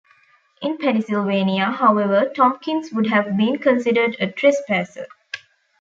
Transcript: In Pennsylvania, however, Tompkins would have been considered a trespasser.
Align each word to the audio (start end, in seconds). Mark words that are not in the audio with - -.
In 0.63 0.79
Pennsylvania, 0.79 1.65
however, 1.65 2.25
Tompkins 2.35 2.91
would 2.91 3.05
have 3.05 3.37
been 3.37 3.59
considered 3.59 4.15
a 4.19 4.31
trespasser. 4.31 5.05